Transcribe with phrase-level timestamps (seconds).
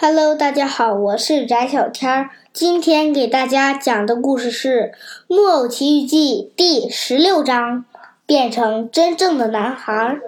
[0.00, 2.30] Hello，大家好，我是翟小天儿。
[2.52, 4.92] 今天给大家讲的故事是
[5.26, 7.84] 《木偶奇遇记》第十六章：
[8.24, 10.20] 变成真正的男孩。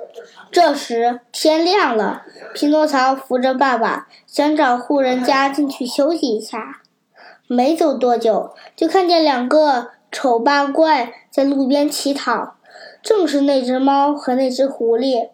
[0.51, 6.83] 这时天亮了，匹诺曹扶着爸爸，想找户人家进去休息一下。
[7.47, 12.57] 没走多久，就看见两个丑八怪在路边乞讨，
[13.01, 15.29] 正是那只猫和那只狐狸。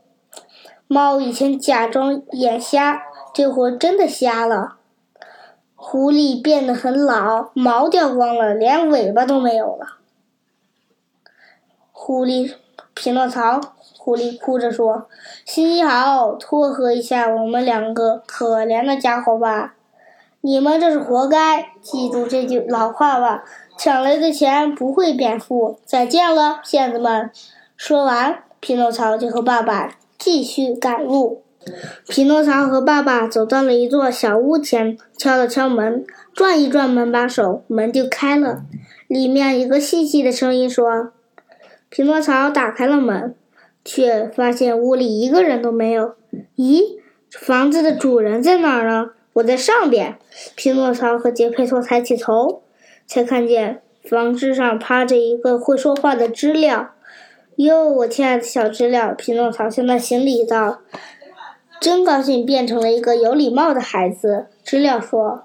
[0.86, 3.00] 猫以前假装眼瞎。
[3.36, 4.76] 这回真的瞎了，
[5.74, 9.98] 狐狸变得很老，毛掉光了，连尾巴都没有了。
[11.92, 12.54] 狐狸，
[12.94, 13.60] 匹诺曹，
[13.98, 15.06] 狐狸哭着说
[15.44, 19.74] ：“心情好，撮合一下我们两个可怜的家伙吧。
[20.40, 23.44] 你们这是活该，记住这句老话吧：
[23.76, 25.78] 抢来的钱不会变富。
[25.84, 27.30] 再见了，骗子们。”
[27.76, 31.42] 说完，匹诺曹就和爸爸继续赶路。
[32.08, 38.62] 匹诺曹和爸爸走到了一座小屋前，敲了敲门，转一转门把手，门就开了。
[39.08, 41.12] 里面一个细细的声音说
[41.90, 43.34] ：“匹诺曹打开了门，
[43.84, 46.14] 却发现屋里一个人都没有。
[46.56, 46.98] 咦，
[47.30, 49.10] 房子的主人在哪儿呢？
[49.34, 50.16] 我在上边。”
[50.54, 52.62] 匹诺曹和杰佩托抬起头，
[53.06, 56.92] 才看见房子上趴着一个会说话的知了。
[57.56, 60.80] 哟，我亲爱的小知了，匹诺曹向他行礼道。
[61.80, 65.44] 真高兴变成了一个有礼貌的孩子，知了说：“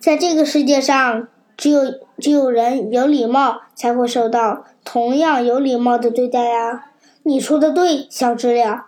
[0.00, 1.82] 在这个世界上，只有
[2.18, 6.86] 只有人有礼貌，才会受到同样有礼貌的对待呀。”
[7.22, 8.86] 你说的对，小知了，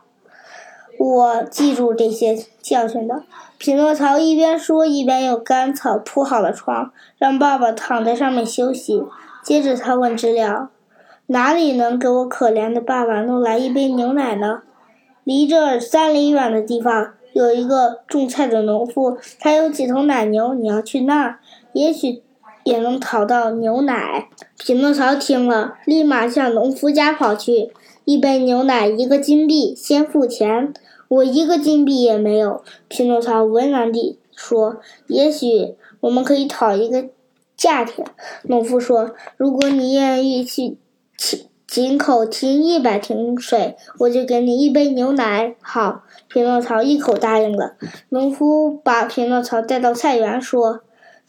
[0.98, 3.22] 我记住这些教训的。
[3.58, 9.04] 匹诺曹一边说，一边用干草铺好了床，让爸爸躺在上面休息。
[9.44, 10.70] 接着他问知了
[11.28, 14.62] ：“哪里能给我可怜的爸爸弄来一杯牛奶呢？”
[15.24, 21.38] 离这三里远的地方有一个种菜的农夫，他有几头奶牛，你要去那儿，
[21.72, 22.22] 也许
[22.64, 24.28] 也能讨到牛奶。
[24.58, 27.72] 匹诺曹听了，立马向农夫家跑去。
[28.04, 30.74] 一杯牛奶一个金币，先付钱。
[31.06, 32.64] 我一个金币也没有。
[32.88, 37.10] 匹诺曹为难地说：“也许我们可以讨一个
[37.56, 38.04] 价钱。”
[38.44, 40.78] 农夫说：“如果你愿意去，
[41.16, 41.38] 请。”
[41.72, 45.54] 井口停一百瓶水，我就给你一杯牛奶。
[45.62, 47.76] 好，匹诺曹一口答应了。
[48.10, 50.82] 农夫把匹诺曹带到菜园，说：“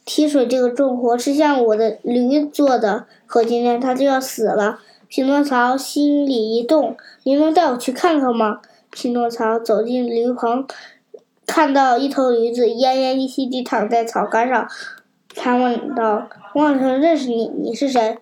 [0.03, 8.59] 提水这个重活是像我的驴做的，可今天它就要死了。”匹诺曹心里一动：“你能带我去看看吗？”
[8.91, 10.67] 匹诺曹走进驴棚，
[11.47, 14.67] 看到一头驴子奄奄一息地躺在草杆上，
[15.33, 18.17] 他问道：“望生认识你，你是谁？”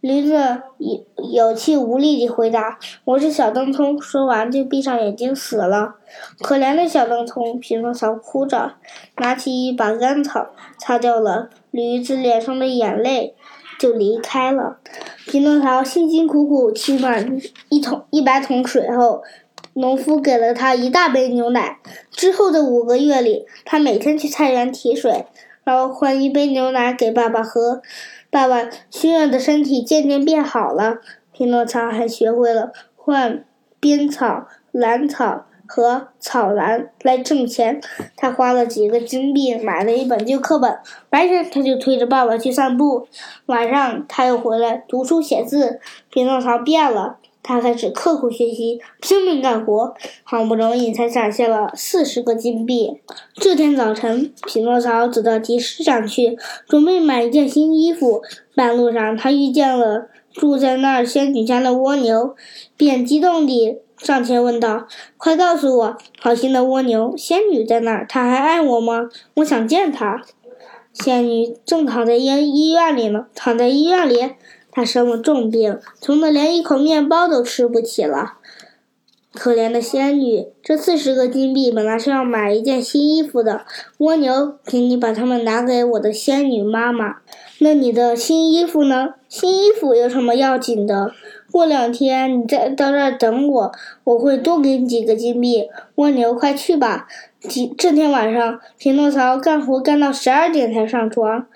[0.00, 0.32] 驴子
[0.78, 5.96] 有有气无力地回答：“我是小灯聪。”说完就闭上眼睛死了。
[6.40, 8.76] 可怜的小灯聪，匹诺曹哭着，
[9.18, 10.46] 拿起一把干草
[10.78, 13.34] 擦掉了驴子脸上的眼泪，
[13.78, 14.78] 就离开了。
[15.26, 17.38] 匹诺曹辛辛苦苦提满
[17.68, 19.22] 一桶一百桶水后，
[19.74, 21.78] 农夫给了他一大杯牛奶。
[22.10, 25.26] 之后的五个月里，他每天去菜园提水，
[25.62, 27.82] 然后换一杯牛奶给爸爸喝。
[28.30, 30.98] 爸爸虚弱的身体渐渐变好了。
[31.32, 33.44] 匹诺曹还学会了换
[33.80, 37.80] 编草、蓝草和草蓝来挣钱。
[38.16, 40.78] 他花了几个金币买了一本旧课本。
[41.08, 43.08] 白天他就推着爸爸去散步，
[43.46, 45.80] 晚上他又回来读书写字。
[46.10, 47.19] 匹诺曹变了。
[47.42, 53.00] 他开始刻苦学习，拼命干活，好不容易才攒下了四十个金币。
[53.34, 56.36] 这天早晨，匹诺曹走到集市上去，
[56.68, 58.22] 准备买一件新衣服。
[58.54, 62.36] 半路上，他遇见了住在那儿仙女家的蜗牛，
[62.76, 64.86] 便激动地上前问道
[65.16, 68.06] ：“快告诉我，好心的蜗牛，仙女在哪儿？
[68.06, 69.08] 她还爱我吗？
[69.36, 70.22] 我想见她。”
[70.92, 74.32] 仙女正躺在医医院里呢，躺在医院里。
[74.80, 78.38] 他生了重病，穷得连一口面包都吃不起了。
[79.34, 83.66] 可怜的仙女，这四十个金币本来是要买一件新衣服的。
[83.98, 87.16] 蜗牛，请你把它们拿给我的仙女妈妈。
[87.58, 89.16] 那你的新衣服呢？
[89.28, 91.12] 新衣服有什么要紧的？
[91.52, 93.72] 过两天你再到这儿等我，
[94.04, 95.68] 我会多给你几个金币。
[95.96, 97.06] 蜗牛，快去吧。
[97.76, 101.46] 这天晚上，匹诺曹干活干到十二点才上床。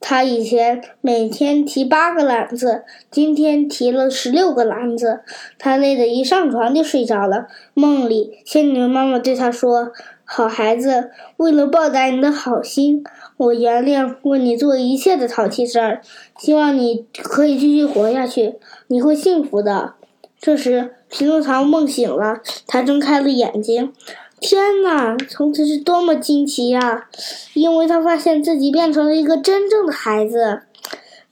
[0.00, 5.20] 他以前每天提八个篮子，今天提了十六个篮子。
[5.58, 7.46] 他累得一上床就睡着了。
[7.74, 9.92] 梦里，仙女妈妈对他说
[10.24, 13.04] ：“好孩子，为了报答你的好心，
[13.36, 16.00] 我原谅为你做一切的淘气事儿。
[16.38, 18.54] 希望你可以继续活下去，
[18.86, 19.94] 你会幸福的。”
[20.40, 23.92] 这时，匹诺曹梦醒了，他睁开了眼睛。
[24.40, 25.16] 天哪！
[25.28, 27.08] 从此是多么惊奇呀！
[27.54, 30.62] 因为他发现自己变成了一个真正的孩子。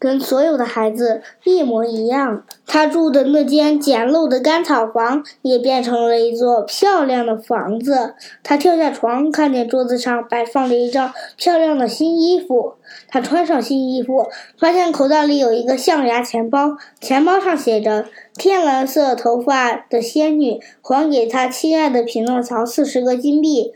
[0.00, 2.44] 跟所有的孩子一模一样。
[2.68, 8.14] 他住的那间简陋的干草房也变成了一座漂亮的房子。
[8.44, 12.74] 他跳下床，看见桌子上摆放着一张漂亮的新衣服。
[13.08, 14.28] 他穿上新衣服，
[14.58, 18.06] 发现口袋里有一个象牙钱包，钱包上写着
[18.36, 23.72] ：“天蓝色头发的仙女还给他亲爱的匹诺曹四十个金币，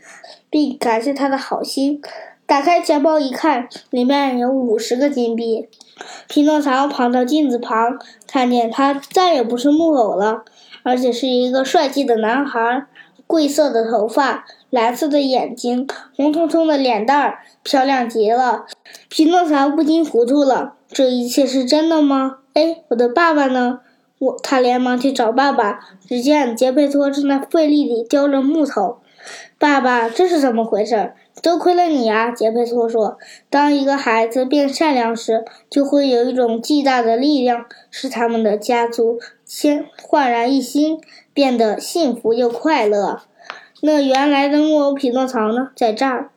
[0.51, 1.99] 并感谢他的好心。”
[2.53, 5.67] 打开钱包一看，里面有五十个金币。
[6.27, 7.97] 匹诺曹跑到镜子旁，
[8.27, 10.43] 看见他再也不是木偶了，
[10.83, 12.85] 而且是一个帅气的男孩。
[13.25, 18.65] 桂色的头发，蓝色的眼睛，红彤彤的脸蛋儿，漂亮极了。
[19.09, 22.37] 匹诺曹不禁糊涂了：这一切是真的吗？
[22.53, 23.79] 哎，我的爸爸呢？
[24.19, 28.99] 我他连忙去找爸爸，只见杰佩托正在费力地雕着木头。
[29.57, 31.13] 爸爸，这是怎么回事？
[31.41, 33.17] 多亏了你啊，杰佩托说。
[33.49, 41.01] 当一个孩子变善良时，就会有一种巨大的力量，使他们的家族先焕然一新，
[41.33, 43.21] 变得幸福又快乐。
[43.81, 45.69] 那原来的木偶匹诺曹呢？
[45.75, 46.29] 在这儿。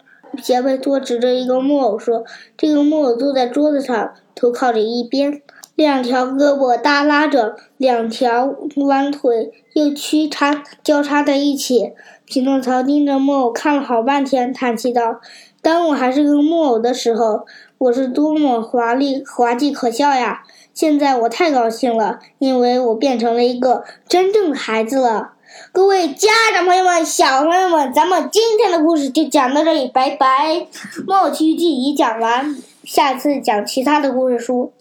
[0.43, 2.25] 杰佩托指着一个木偶说
[2.59, 5.41] ：“这个木偶坐在桌子上，头靠着一边。”
[5.76, 11.93] 两条胳膊耷拉着，两条弯腿又曲叉交叉在一起。
[12.25, 15.20] 匹诺曹盯着木偶看了好半天，叹气道
[15.61, 17.46] ：“当我还是个木偶的时候，
[17.76, 20.43] 我是多么华丽、滑稽、可笑呀！
[20.73, 25.34] 现在我太高兴了，因为我变成了一个真正的孩子了。”
[25.73, 30.55] 各位家长朋友们、小朋友们，咱们今天的故事就讲到这里，拜拜。
[31.06, 34.73] 《木偶奇遇记》已讲完，下次讲其他的故事书。